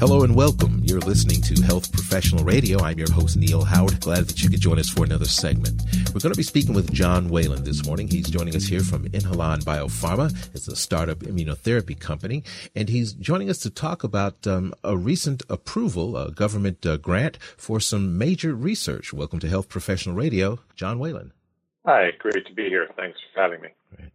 [0.00, 0.80] Hello and welcome.
[0.82, 2.78] You're listening to Health Professional Radio.
[2.80, 4.00] I'm your host, Neil Howard.
[4.00, 5.82] Glad that you could join us for another segment.
[6.14, 8.08] We're going to be speaking with John Whelan this morning.
[8.08, 10.34] He's joining us here from Inhalon Biopharma.
[10.54, 12.44] It's a startup immunotherapy company.
[12.74, 17.36] And he's joining us to talk about um, a recent approval, a government uh, grant
[17.58, 19.12] for some major research.
[19.12, 21.34] Welcome to Health Professional Radio, John Whelan.
[21.86, 22.88] Hi, great to be here.
[22.96, 23.68] Thanks for having me.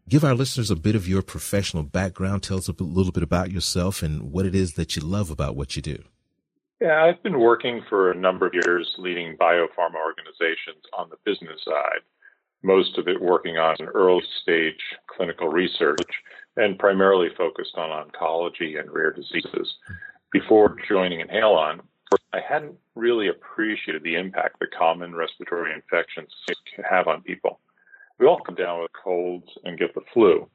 [0.08, 2.44] Give our listeners a bit of your professional background.
[2.44, 5.56] Tell us a little bit about yourself and what it is that you love about
[5.56, 6.04] what you do.
[6.80, 11.64] Yeah, I've been working for a number of years leading biopharma organizations on the business
[11.64, 12.02] side,
[12.64, 16.12] most of it working on early stage clinical research
[16.58, 19.76] and primarily focused on oncology and rare diseases.
[20.32, 21.80] Before joining Inhalon,
[22.34, 26.30] I hadn't really appreciated the impact that common respiratory infections
[26.74, 27.60] can have on people.
[28.20, 30.48] We all come down with colds and get the flu,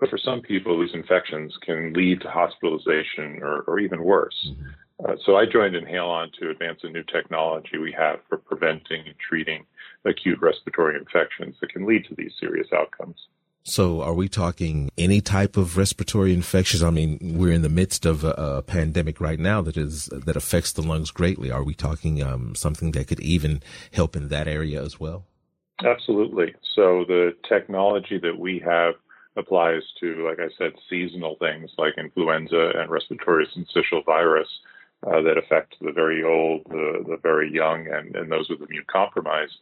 [0.00, 4.50] but for some people, these infections can lead to hospitalization or, or even worse.
[4.50, 4.68] Mm-hmm.
[5.04, 9.14] Uh, so I joined Inhalon to advance a new technology we have for preventing and
[9.18, 9.64] treating
[10.04, 13.16] acute respiratory infections that can lead to these serious outcomes.
[13.64, 16.82] So are we talking any type of respiratory infections?
[16.82, 20.36] I mean, we're in the midst of a, a pandemic right now that is, that
[20.36, 21.50] affects the lungs greatly.
[21.50, 25.26] Are we talking um, something that could even help in that area as well?
[25.84, 26.54] Absolutely.
[26.74, 28.94] So the technology that we have
[29.36, 34.48] applies to, like I said, seasonal things like influenza and respiratory syncytial virus
[35.06, 38.84] uh, that affect the very old, the, the very young, and, and those with immune
[38.92, 39.56] compromised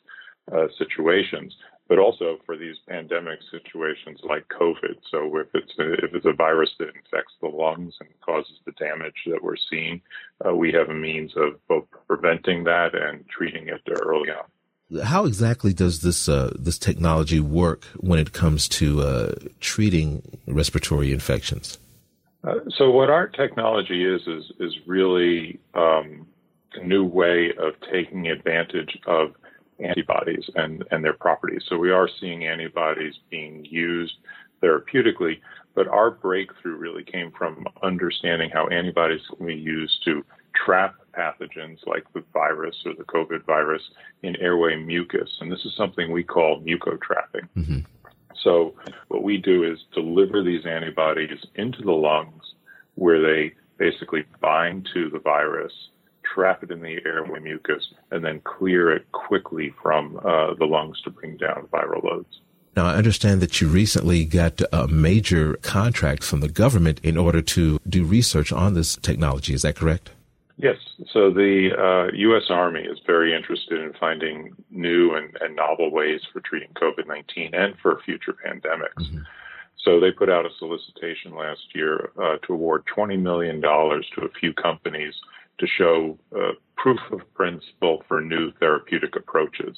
[0.52, 1.54] uh, situations
[1.90, 4.94] but also for these pandemic situations like COVID.
[5.10, 8.70] So if it's a, if it's a virus that infects the lungs and causes the
[8.78, 10.00] damage that we're seeing,
[10.46, 15.02] uh, we have a means of both preventing that and treating it early on.
[15.04, 21.12] How exactly does this uh, this technology work when it comes to uh, treating respiratory
[21.12, 21.78] infections?
[22.44, 26.26] Uh, so what our technology is is is really um,
[26.74, 29.34] a new way of taking advantage of
[29.82, 31.62] antibodies and, and their properties.
[31.68, 34.14] So we are seeing antibodies being used
[34.62, 35.40] therapeutically,
[35.74, 40.24] but our breakthrough really came from understanding how antibodies can be used to
[40.54, 43.82] trap pathogens like the virus or the COVID virus
[44.22, 45.38] in airway mucus.
[45.40, 47.48] And this is something we call mucotrapping.
[47.56, 47.80] Mm-hmm.
[48.42, 48.74] So
[49.08, 52.54] what we do is deliver these antibodies into the lungs
[52.94, 55.72] where they basically bind to the virus
[56.34, 61.00] trap it in the airway mucus, and then clear it quickly from uh, the lungs
[61.02, 62.40] to bring down viral loads.
[62.76, 67.42] Now, I understand that you recently got a major contract from the government in order
[67.42, 69.54] to do research on this technology.
[69.54, 70.10] Is that correct?
[70.56, 70.76] Yes.
[71.12, 72.44] So the uh, U.S.
[72.50, 77.54] Army is very interested in finding new and, and novel ways for treating COVID 19
[77.54, 79.02] and for future pandemics.
[79.02, 79.20] Mm-hmm.
[79.84, 84.28] So they put out a solicitation last year uh, to award $20 million to a
[84.38, 85.14] few companies
[85.60, 89.76] to show uh, proof of principle for new therapeutic approaches.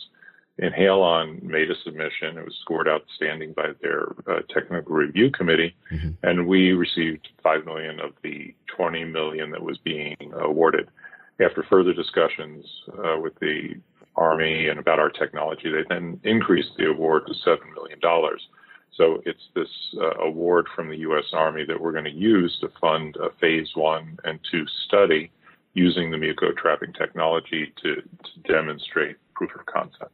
[0.60, 2.38] Inhalon made a submission.
[2.38, 6.10] It was scored outstanding by their uh, technical review committee, mm-hmm.
[6.22, 10.88] and we received five million of the 20 million that was being awarded.
[11.40, 13.74] After further discussions uh, with the
[14.14, 18.46] Army and about our technology, they then increased the award to seven million dollars.
[18.94, 21.24] So it's this uh, award from the U.S.
[21.32, 25.30] Army that we're going to use to fund a phase one and two study
[25.74, 30.12] using the muco-trapping technology to, to demonstrate proof of concept.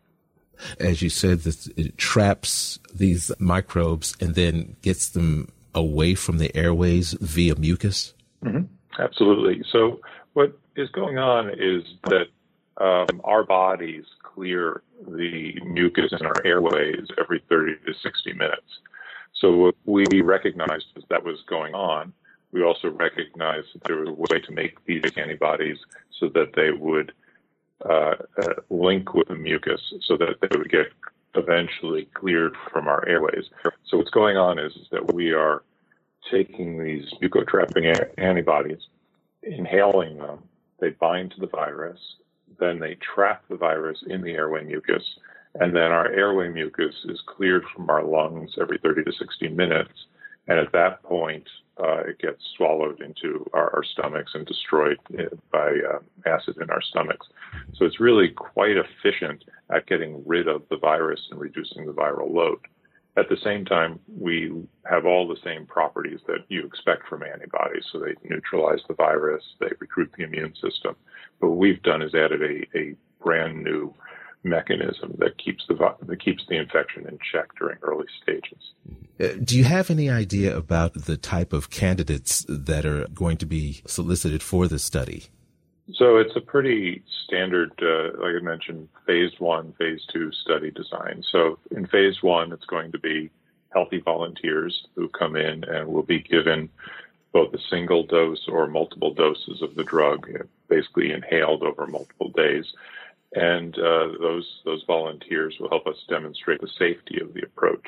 [0.80, 6.54] As you said, this, it traps these microbes and then gets them away from the
[6.56, 8.14] airways via mucus?
[8.44, 8.64] Mm-hmm.
[9.00, 9.64] Absolutely.
[9.70, 10.00] So,
[10.32, 12.26] what is going on is that
[12.82, 18.80] um, our bodies clear the mucus in our airways every 30 to 60 minutes.
[19.34, 22.12] So, what we recognized as that was going on
[22.52, 25.78] we also recognized that there was a way to make these antibodies
[26.18, 27.12] so that they would
[27.88, 30.86] uh, uh, link with the mucus so that they would get
[31.34, 33.44] eventually cleared from our airways.
[33.86, 35.62] So what's going on is, is that we are
[36.30, 38.80] taking these mucotrapping a- antibodies,
[39.42, 40.42] inhaling them,
[40.80, 42.00] they bind to the virus,
[42.58, 45.04] then they trap the virus in the airway mucus,
[45.54, 49.92] and then our airway mucus is cleared from our lungs every 30 to 60 minutes.
[50.46, 51.46] And at that point,
[52.18, 57.26] gets swallowed into our, our, stomachs and destroyed uh, by uh, acid in our stomachs.
[57.74, 59.44] So it's really quite efficient
[59.74, 62.58] at getting rid of the virus and reducing the viral load.
[63.16, 64.52] At the same time, we
[64.88, 67.84] have all the same properties that you expect from antibodies.
[67.90, 70.94] So they neutralize the virus, they recruit the immune system.
[71.40, 73.92] But what we've done is added a, a brand new
[74.44, 78.72] mechanism that keeps the that keeps the infection in check during early stages.
[79.20, 83.46] Uh, do you have any idea about the type of candidates that are going to
[83.46, 85.26] be solicited for this study?
[85.94, 91.24] So it's a pretty standard, uh, like I mentioned, phase one, phase two study design.
[91.32, 93.30] So in phase one, it's going to be
[93.70, 96.68] healthy volunteers who come in and will be given
[97.32, 100.28] both a single dose or multiple doses of the drug,
[100.68, 102.64] basically inhaled over multiple days.
[103.34, 107.86] And uh, those those volunteers will help us demonstrate the safety of the approach.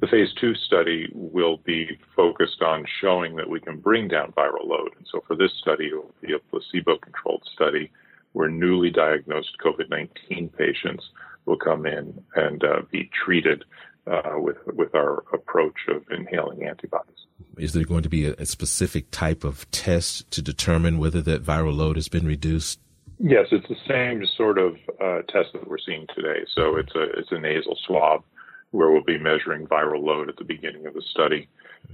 [0.00, 4.66] The phase two study will be focused on showing that we can bring down viral
[4.66, 4.90] load.
[4.96, 7.90] And so for this study, it will be a placebo controlled study
[8.32, 11.04] where newly diagnosed COVID 19 patients
[11.46, 13.64] will come in and uh, be treated
[14.06, 17.14] uh, with, with our approach of inhaling antibodies.
[17.56, 21.44] Is there going to be a, a specific type of test to determine whether that
[21.44, 22.80] viral load has been reduced?
[23.18, 26.44] Yes, it's the same sort of uh, test that we're seeing today.
[26.54, 28.24] So it's a it's a nasal swab
[28.70, 31.48] where we'll be measuring viral load at the beginning of the study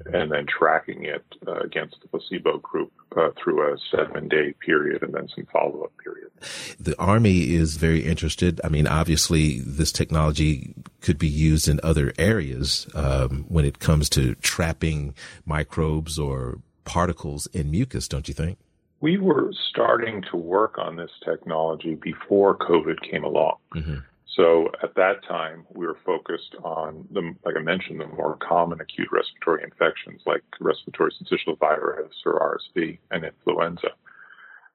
[0.06, 5.02] and then tracking it uh, against the placebo group uh, through a seven day period
[5.02, 6.30] and then some follow up period.
[6.78, 8.60] The Army is very interested.
[8.64, 14.08] I mean, obviously, this technology could be used in other areas um, when it comes
[14.10, 15.14] to trapping
[15.44, 18.58] microbes or particles in mucus, don't you think?
[19.00, 23.56] We were starting to work on this technology before COVID came along.
[23.74, 23.96] Mm-hmm.
[24.36, 28.80] So at that time, we were focused on the, like I mentioned, the more common
[28.80, 33.88] acute respiratory infections like respiratory syncytial virus or RSV and influenza.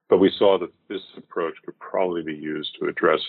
[0.10, 3.22] But we saw that this approach could probably be used to address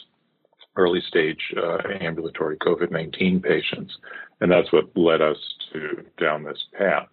[0.77, 3.97] early stage uh, ambulatory COVID-19 patients,
[4.41, 5.39] and that's what led us
[5.73, 7.09] to down this path.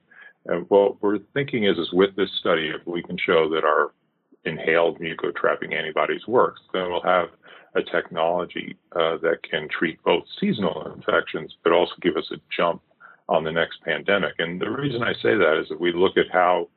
[0.45, 3.93] And what we're thinking is, is with this study, if we can show that our
[4.45, 7.29] inhaled muco-trapping antibodies works, then we'll have
[7.75, 12.81] a technology uh, that can treat both seasonal infections, but also give us a jump
[13.29, 14.33] on the next pandemic.
[14.39, 16.67] And the reason I say that is that we look at how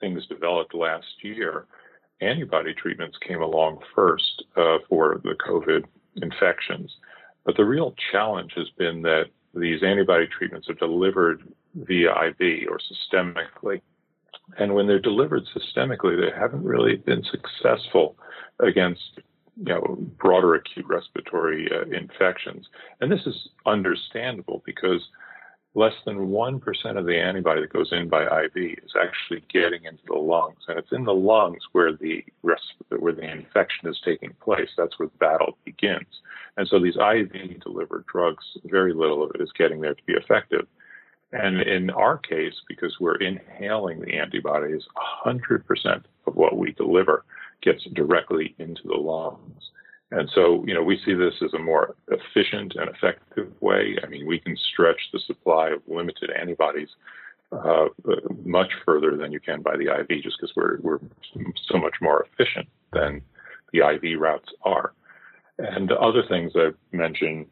[0.00, 1.66] things developed last year.
[2.20, 5.84] Antibody treatments came along first uh, for the COVID
[6.16, 6.90] infections.
[7.44, 11.42] But the real challenge has been that these antibody treatments are delivered
[11.74, 13.80] via IV or systemically.
[14.58, 18.16] And when they're delivered systemically, they haven't really been successful
[18.60, 19.20] against
[19.58, 22.66] you know, broader acute respiratory uh, infections.
[23.00, 25.02] And this is understandable because
[25.76, 30.02] less than 1% of the antibody that goes in by IV is actually getting into
[30.06, 30.64] the lungs.
[30.66, 32.24] And it's in the lungs where the
[32.98, 34.70] where the infection is taking place.
[34.78, 36.06] That's where the battle begins.
[36.56, 40.14] And so these IV delivered drugs, very little of it is getting there to be
[40.14, 40.66] effective.
[41.32, 44.82] And in our case, because we're inhaling the antibodies,
[45.26, 47.24] 100% of what we deliver
[47.60, 49.70] gets directly into the lungs.
[50.12, 53.96] And so, you know, we see this as a more efficient and effective way.
[54.02, 56.88] I mean, we can stretch the supply of limited antibodies
[57.52, 57.86] uh,
[58.44, 61.00] much further than you can by the IV, just because we're we're
[61.68, 63.22] so much more efficient than
[63.72, 64.92] the IV routes are.
[65.58, 67.46] And other things I've mentioned,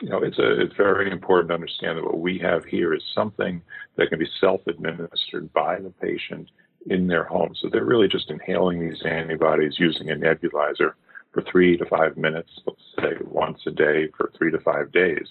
[0.00, 3.02] you know, it's a it's very important to understand that what we have here is
[3.14, 3.62] something
[3.96, 6.50] that can be self-administered by the patient
[6.86, 7.54] in their home.
[7.60, 10.92] So they're really just inhaling these antibodies using a nebulizer
[11.36, 15.26] for three to five minutes, let's say once a day for three to five days.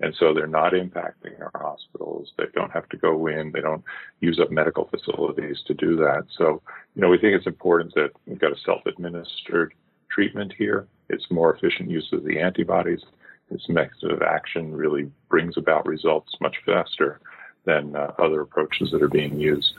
[0.00, 2.32] And so they're not impacting our hospitals.
[2.36, 3.52] They don't have to go in.
[3.52, 3.84] They don't
[4.18, 6.24] use up medical facilities to do that.
[6.36, 6.60] So,
[6.96, 9.72] you know, we think it's important that we've got a self-administered
[10.10, 10.88] treatment here.
[11.08, 13.02] It's more efficient use of the antibodies.
[13.48, 17.20] This mechanism of action really brings about results much faster
[17.64, 19.72] than uh, other approaches that are being used.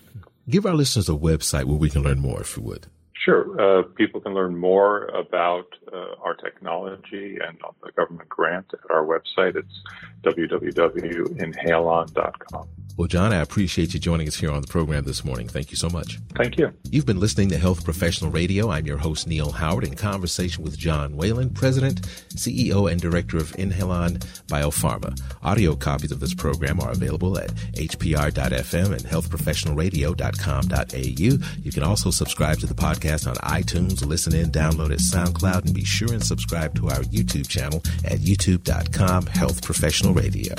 [0.50, 2.88] Give our listeners a website where we can learn more, if you would.
[3.18, 3.60] Sure.
[3.60, 9.06] Uh, people can learn more about uh, our technology and the government grant at our
[9.06, 9.56] website.
[9.56, 9.82] It's
[10.24, 12.68] www.inhalon.com.
[12.98, 15.50] Well, John, I appreciate you joining us here on the program this morning.
[15.50, 16.18] Thank you so much.
[16.36, 16.72] Thank you.
[16.90, 18.72] You've been listening to Health Professional Radio.
[18.72, 22.04] I'm your host, Neil Howard, in conversation with John Whelan, President,
[22.36, 25.20] CEO, and Director of Inhalon Biopharma.
[25.44, 31.64] Audio copies of this program are available at hpr.fm and healthprofessionalradio.com.au.
[31.64, 35.74] You can also subscribe to the podcast on iTunes, listen in, download at SoundCloud, and
[35.74, 40.56] be sure and subscribe to our YouTube channel at youtube.com Health Professional Radio.